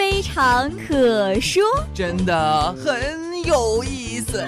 [0.00, 1.62] 非常可说，
[1.92, 4.42] 真的很有意思。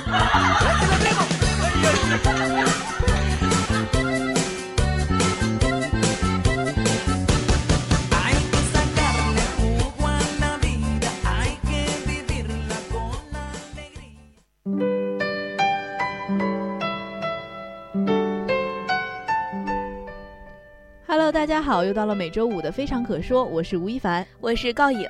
[21.62, 25.08] 家好，又到了每周五的非常可说，我是吴亦凡，我是高颖。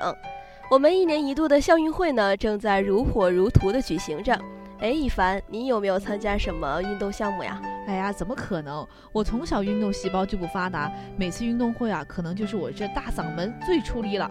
[0.70, 4.38] 我们一年一度的校运会呢，正在如火如荼的举行着。
[4.78, 7.58] 哎，一凡，你有没有参加什么运动项目呀？
[7.86, 8.86] 哎呀，怎么可能？
[9.14, 14.30] 我从小运动细胞就不发达，每次运动会啊，可能就是我这大嗓门最出力了。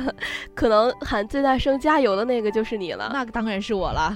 [0.54, 3.08] 可能喊最大声加油的那个就是你了。
[3.14, 4.14] 那个当然是我了。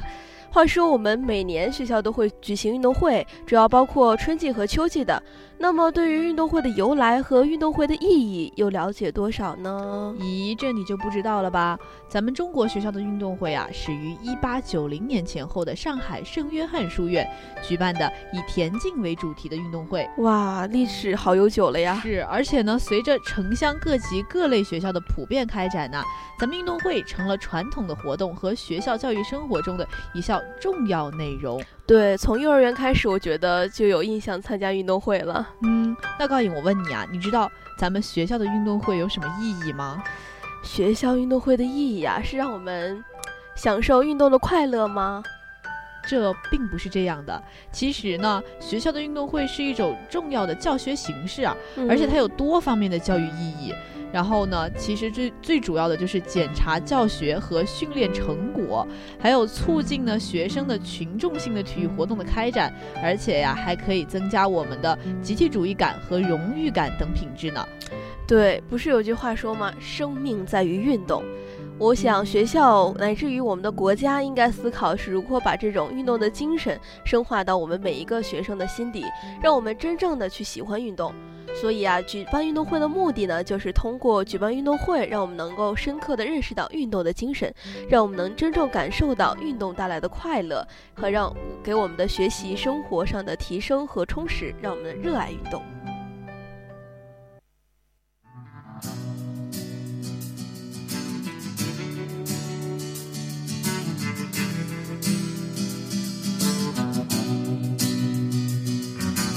[0.51, 5.23] 话说，我们每年学校都会举行运动会，主要包括春季和秋季的。
[5.59, 10.15] 那么，对于运动会的由来和运动会的意义，又了解多少呢？
[10.21, 11.79] 咦，这你就不知道了吧？
[12.09, 17.29] 咱们中国学校的运动会啊，始于一八九零年前后的上海圣约翰书院
[17.63, 20.09] 举办的以田径为主题的运动会。
[20.19, 21.99] 哇，历史好悠久了呀！
[22.03, 26.03] 是，而且呢，随着城乡各级各类学校的普遍开展呢，
[26.39, 31.61] 咱们运动会成了传统的活动和学校教育生活中的一项重要内容。
[31.87, 35.49] 对，从幼儿园开始，我觉得就有印象参加运动会了。
[35.63, 37.49] 嗯，那高颖，我问你啊，你知道
[37.79, 40.03] 咱们学校的运动会有什么意义吗？
[40.65, 43.03] 学校运动会的意义啊，是让我们
[43.55, 45.23] 享受运动的快乐吗？
[46.09, 47.41] 这并不是这样的。
[47.71, 51.57] 其实呢，学校的运动会是一种重要的教学形式啊，
[51.89, 53.73] 而且它有多方面的教育意义。
[54.13, 58.87] 然后呢，其实最最主要的就是检查教学和训练成果，
[59.19, 62.73] 还有促进呢学生的群众性的体育活动的开展，
[63.03, 67.67] 而且呀，还可以增加我们的集体主义感和荣誉感等品质呢。
[68.27, 69.73] 对，不是有句话说吗？
[69.79, 71.23] 生命在于运动。
[71.79, 79.05] 我想学校乃至于我们的国家应该思考是如何把这种运动的精神深化到我们每一个学生的心底，
[79.43, 81.15] 让我们真正的去喜欢运动。
[81.61, 87.53] 所以啊，举办运动会的目的呢，就是通过举办运动会，让我们能够深刻的认识到运动的精神，
[87.89, 91.35] 让我们能真正感受到运动带来的快乐，和让
[91.65, 95.63] 给我们的学习生活上的提升和充实，让我们热爱运动。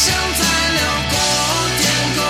[0.00, 0.80] 梦想在辽
[1.10, 1.12] 阔
[1.78, 1.84] 天
[2.16, 2.24] 空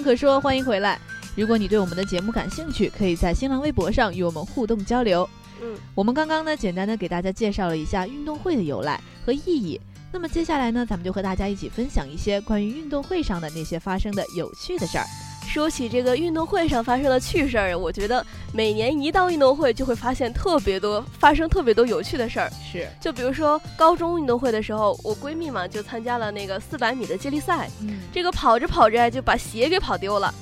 [0.00, 0.98] 常可说，欢迎回来。
[1.36, 5.28] 如果你对我们的节目感兴趣，可以在新浪微博上与我们互动交流。
[5.60, 9.78] 嗯，我们刚刚呢，简单的给大家介绍了一下运动会的由来和意义。
[10.10, 15.04] 那么接下来呢，咱们就和大家一起分享一些关于运动会上的那些发生的有趣的事儿。
[15.50, 22.48] 说起这个运动会上发生的趣事儿，我觉得每年一到运动会，就会发现特别多发生特别多有趣的事儿。
[22.72, 30.32] 是，就比如说高中运动会的时候，我闺蜜嘛就参加了那个四百米的接力赛，嗯，这个跑着跑着就把鞋给跑丢了。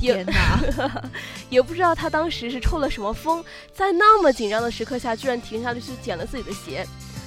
[0.00, 1.00] 也天哪，
[1.48, 6.84] 也不知道她当时是抽了什么风，在那么紧张的时刻下，居然停下来去捡了自己的鞋。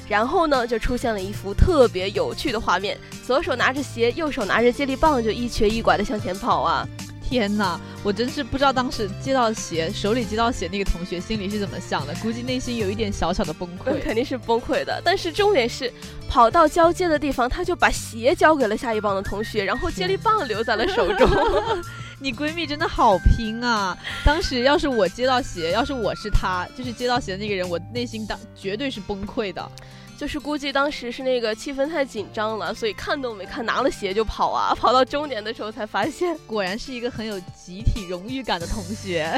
[0.10, 6.86] 然后呢，就出现了一幅特别有趣的画面：左手拿着鞋，右手拿着接力棒，就一瘸一拐的向前跑啊！
[7.30, 7.80] 天哪！
[8.04, 14.02] 我真是不知道当时接到鞋，手里接到鞋那个同学心里是怎么想的，估计内心有一点小小的崩溃。
[14.02, 15.00] 肯定是崩溃的。
[15.06, 15.94] 但是重点是，
[16.28, 21.30] 跑到交接的地方，他就把鞋交给了下一棒的同学，然后接力棒留在了手中。
[22.20, 23.96] 你闺蜜真的好拼啊！
[24.26, 29.72] 当时要是我接到鞋，要是我是她，就是接到鞋的那个人，我内心当绝对是崩溃的。
[30.20, 34.76] 就是估计当时是那个气氛太紧张了，所以看都没看，拿了鞋就跑啊！
[34.76, 39.32] 跑到终点的时候才发现，果然是一个很有集体荣誉感的同学。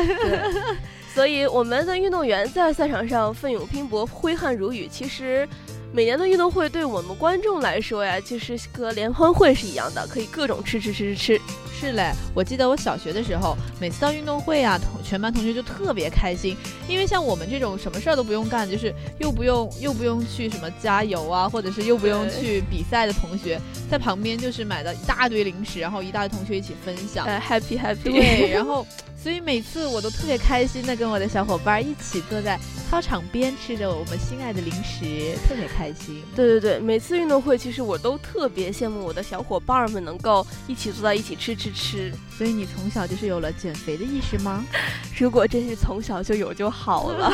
[1.13, 4.87] 所以我们的运动员在赛场上奋勇拼搏，挥汗如雨。
[4.87, 5.47] 其实。
[5.93, 11.41] 每年的运动会对我们观众来说呀，就是和联欢会是一样的，可以各种吃吃吃吃吃。
[11.81, 16.55] 是嘞，我记得我小学的时候，每次到运动会啊，同全班同学就特别开心，
[16.87, 23.59] 因为像我们这种什么事儿都不用干，就是又不用又不用去什么加油啊，或者是又不用去比赛的同学，
[23.89, 28.03] 在旁边就是买到一大堆零食，然后一大堆同学一起分享，哎，happy happy。
[28.03, 28.85] 对，然后。
[29.21, 32.59] 所以每次我都特别开心的跟我的小伙伴一起坐在
[32.89, 36.23] 操场边，吃着我们心爱的零食，特别开心。
[36.35, 42.11] 对对对，每次运动会其实我都特别羡慕我的小伙伴们能够一起坐在一起吃吃吃。
[42.35, 44.65] 所以你从小就是有了减肥的意识吗？
[45.15, 47.31] 如果真是从小就有就好了。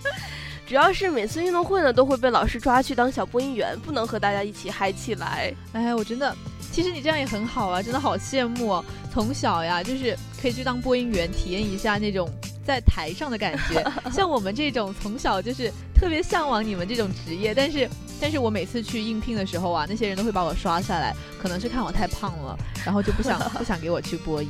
[0.66, 5.54] 主要是每次运动会呢都会被老师抓去当小播音员，不能和大家一起嗨起来。
[5.72, 6.34] 哎，我真的。
[6.72, 8.82] 其实你这样也很好啊，真的好羡慕。
[9.12, 12.26] 从小呀，就是可以去当播音员，体验一下那种
[12.64, 13.84] 在台上的感觉。
[14.10, 17.86] 像我们这种从小就是特别向往你们这种职业，但是，
[18.18, 24.48] 但是我每次去应聘的时候啊，那些人都会把我刷下来，可能是看我太胖了，然后就不想 不想给我去播音。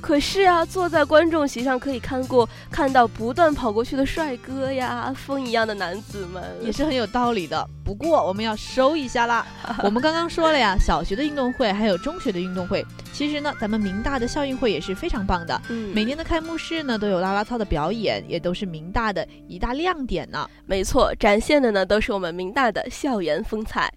[0.00, 7.68] 可是啊，坐在观众席上可以看过看到不断跑过去的帅哥呀，风一样的男子们，也是很有道理的。
[7.88, 9.46] 不过我们要收一下啦，
[9.82, 15.58] 我们刚刚说了呀，小学的运动会还有中学的运动会，其实呢，咱们明大的校运会也是非常棒的。
[15.70, 20.46] 嗯，每年的开幕式呢都有啦啦操的表演，也都是明大的一大亮点呢。
[20.66, 23.90] 没错，展现的呢都是我们明大的校园风采。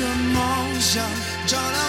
[0.00, 1.04] 的梦想？
[1.46, 1.83] 照亮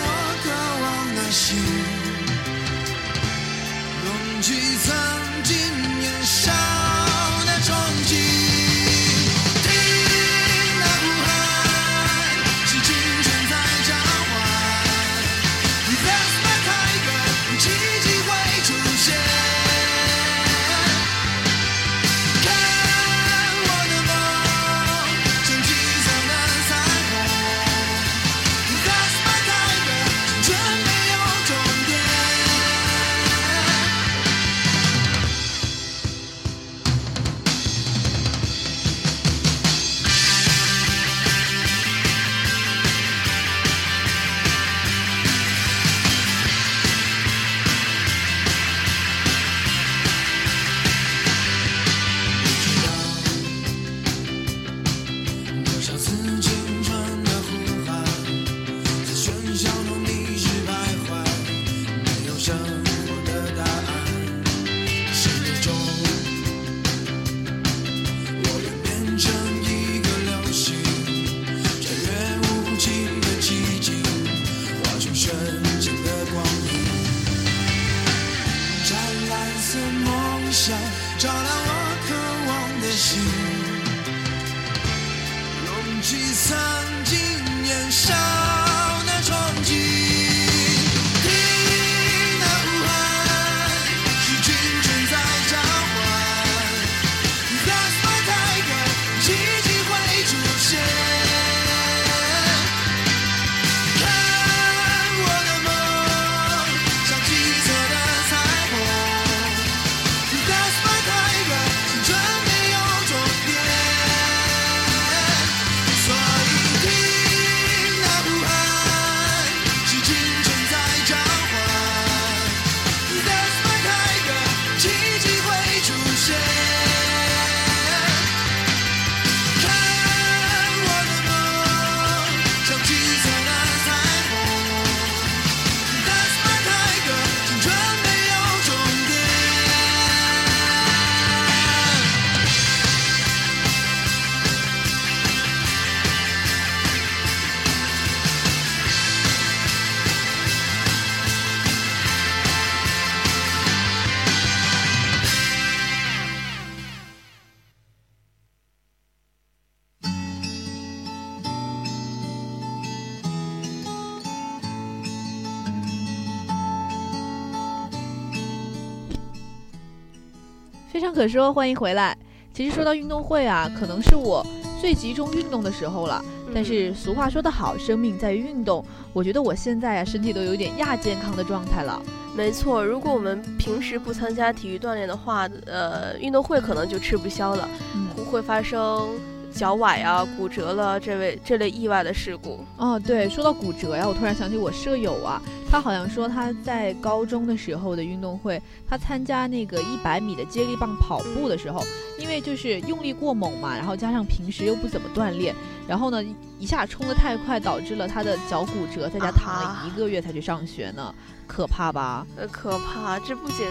[171.15, 172.15] 可说，欢迎回来。
[172.53, 174.45] 其实说到运动会啊，可能是我
[174.81, 176.21] 最集中运动的时候了。
[176.53, 178.83] 但是俗话说得好，生命在于运动。
[179.13, 182.01] 我觉得我现在啊，身体都有点亚健康的状态了。
[182.35, 189.07] 没错，如果我们平时不参加体育锻炼的话，呃，运动会可能就吃不消了，嗯会发生
[189.55, 192.59] 脚崴啊、骨折了这位这类意外的事故。
[192.77, 201.81] 哦，对，说到骨折呀，我突然想起我舍友啊，他好像说他在高中的时候的运动会，他参加那个一百米的接力棒跑步的时候，
[202.19, 205.55] 因为就是用力过猛嘛，然后加上平时又不怎么锻炼，
[205.87, 206.21] 然后呢
[206.59, 211.15] 一下冲得太快，导致了他的脚骨折，在家躺了啊一个月才去上学呢，
[211.47, 212.27] 可怕吧？
[212.35, 213.17] 呃，可怕！
[213.19, 213.65] 这不仅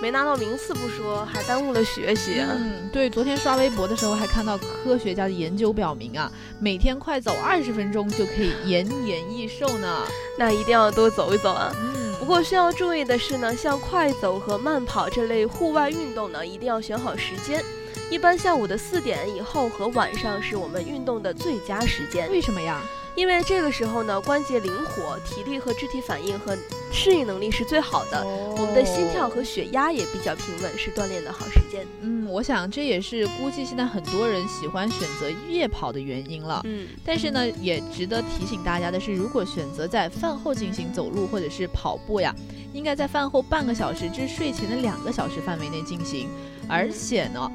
[0.00, 2.40] 没拿到名次不说，还耽误了学习。
[2.40, 10.02] 嗯，对，昨天刷微博的时候还看到科学家的研究表明啊，每天快走二十分钟就可以延年益寿呢。
[10.38, 11.70] 那一定要多走一走啊。
[11.76, 17.64] 嗯不过需要注意的是呢，像快走和慢跑这类户外运动呢，一定要选好时间。
[18.10, 22.82] 一般下午的四点以后和晚上是我们运动的最佳时间，为什么呀？
[23.20, 26.56] 因为这个时候呢，关节灵活，体力和肢体反应和
[26.90, 28.26] 适应能力是最好的。
[28.26, 31.86] 我们的心跳和血压也比较平稳，是锻炼的好时间。
[32.00, 36.62] 嗯，我想这也是估计现在很多人喜欢选择夜跑的原因了。
[36.64, 42.34] 嗯，但是呢，也值得提醒大家的是，如果选择在饭后进行走路或者是跑步呀，
[42.72, 46.26] 应该在饭后半个小时至睡前的两个小时范围内进行。
[46.66, 47.52] 而且呢，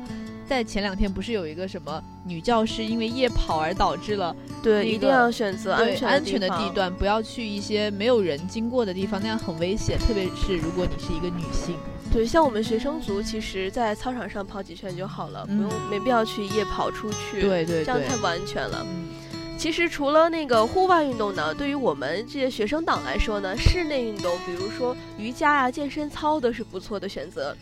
[0.47, 9.97] 在前两天不是有一个什么女教师因为夜跑而导致了对，一定要选择安全安全的地段，不要去一些没有人经过的地方，那样很危险。
[9.97, 11.75] 特别是如果你是一个女性。
[12.13, 17.41] 对，像我们学生族，其实在操场上跑几圈就好了，不用嗯没必要去夜跑出去。
[17.41, 18.85] 对对对这样太不安全了。
[18.87, 19.09] 嗯
[19.57, 27.55] 其实除了那个户外运动呢，对于我们这些学生党来说呢，室内运动，比如说瑜伽啊、健身操都是不错的选择。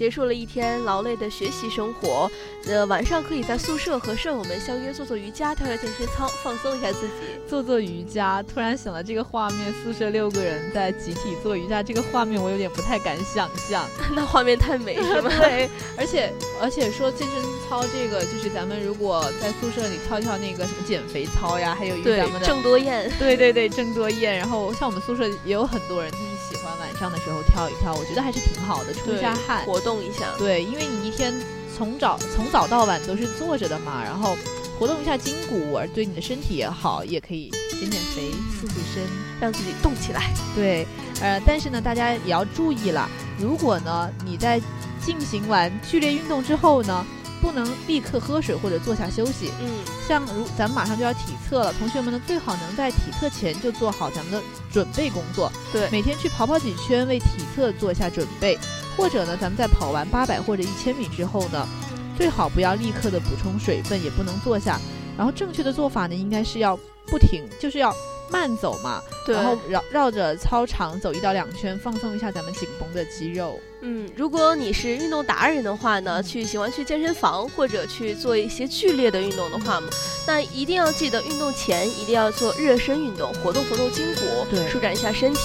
[0.00, 2.26] 结束了一天劳累的学习生活，
[2.66, 7.12] 呃，晚上可以在宿舍和舍友们相约做做瑜伽、跳跳健身操，放松一下自己。
[7.46, 13.86] 做做瑜伽，突然想到这个画面，宿舍六个人在集体做瑜伽，这个画面我有点不太敢想象。
[14.16, 15.30] 那画面太美是吗？
[15.38, 23.12] 对，而且而且说健身操这个，就是咱们如果在宿舍里跳跳那个什么减肥操呀，还有一个咱们，的郑多燕。
[23.18, 26.10] 对对对郑多燕，然后像我们宿舍也有很多人
[27.00, 29.64] 上的时候跳一跳，我觉得还是挺好的，出一下汗。
[29.64, 30.26] 活动一下。
[30.36, 31.32] 对，因为你一天
[31.74, 34.36] 从早从早到晚都是坐着的嘛，然后
[34.78, 38.30] 活动一下筋骨，而对你的身体也好，也可以减减肥、
[38.60, 39.02] 塑塑身。
[39.40, 40.30] 让自己动起来。
[40.54, 40.86] 对，
[41.22, 44.60] 呃，但是呢，大家也要注意了，如果呢你在
[45.00, 47.06] 进行完剧烈运动之后呢，
[47.40, 49.50] 不能立刻喝水或者坐下休息。
[49.60, 49.68] 嗯，
[50.06, 55.50] 像如咱们马上就要体测了，同学们呢最好能在体测前就做好咱们的准备工作。
[55.72, 58.58] 对每天去跑跑几圈，为体测做一下准备。
[58.96, 61.66] 或者呢，咱们在跑完八百或者一千米之后呢，
[62.18, 64.78] 最好不要立刻的补充水分，也不能坐下。
[65.16, 67.94] 然后正确的做法呢，应该是要不停，就是要
[68.30, 73.58] 慢走嘛，然后绕绕着操场走一到两圈，放松一下咱们紧绷的肌肉。
[73.82, 79.88] 嗯，如果你是运动达人的话呢，去喜欢去健身房或者去做一些剧烈的运动的话嘛，
[80.26, 85.40] 那一定要记得运动前一定要做热身运动，活动活动筋骨，舒展一下身体，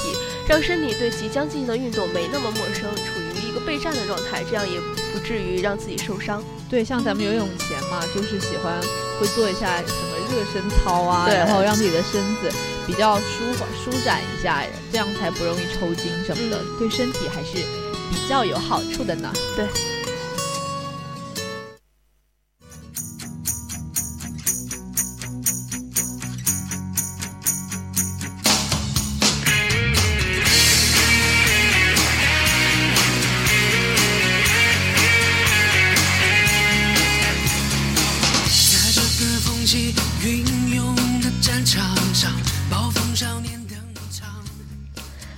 [0.47, 4.79] 让身体对即将进行的运动没那么陌生，处于一个备战的状态，这样也
[5.13, 6.43] 不至于让自己受伤。
[6.69, 8.73] 对，像咱们游泳前嘛，就是喜欢
[9.19, 10.14] 会做一下什么。
[10.25, 12.51] 热身操啊然后让自己的身子
[12.85, 16.61] 比较舒缓舒展一下这样才不容易抽筋什么的。
[16.79, 17.53] 对身体还是
[18.09, 19.31] 比较有好处的呢。
[19.55, 19.94] 对。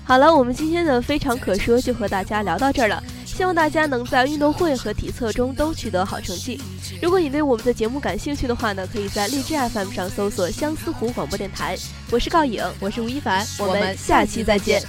[0.07, 3.03] 好了我们今天的非常可说就和大家聊到这儿了。
[3.25, 6.59] 希望大家能在运动会和体测中都取得好成绩。
[7.01, 11.77] 如果你对我们的节目感兴趣的话呢可以在荔枝 fm 上搜索相思湖广播电台
[12.09, 14.81] 我是告影我是吴亦凡我们下期再见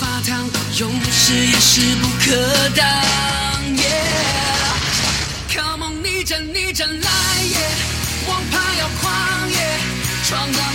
[0.00, 0.84] 发烫也
[1.96, 2.84] 不可挡
[5.48, 7.08] come on 逆战逆战来
[8.28, 9.12] 王牌要狂
[10.24, 10.71] 闯荡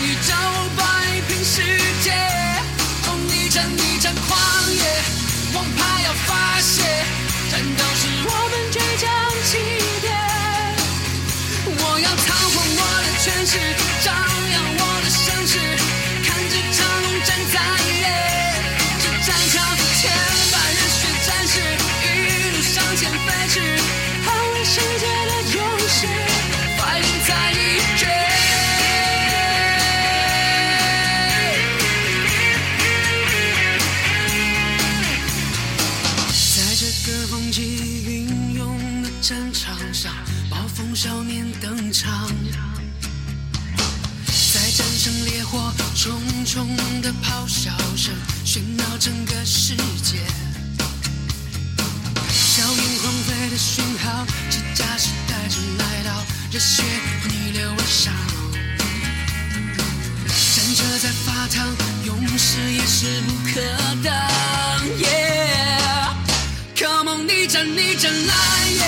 [67.63, 68.81] 逆战来也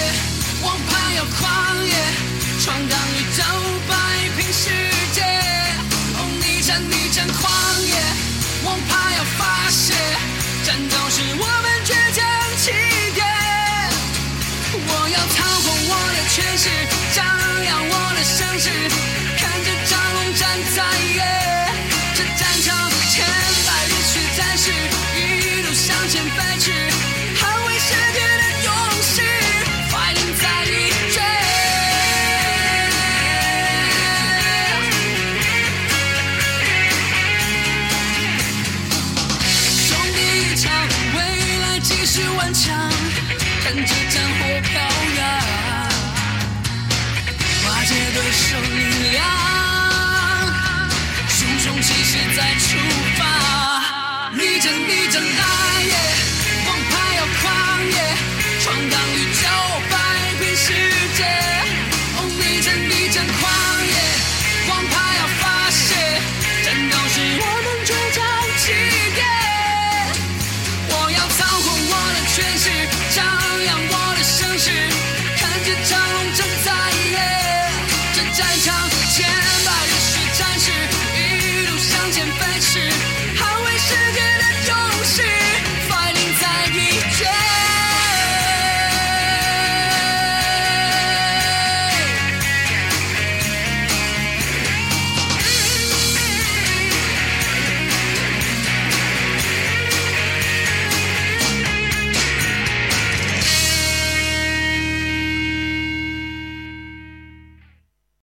[0.64, 1.94] 王牌要狂野
[2.60, 3.59] 闯荡宇宙。